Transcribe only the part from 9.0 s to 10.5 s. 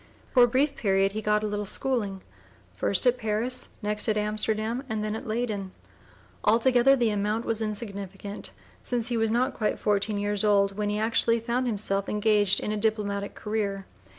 he was not quite fourteen years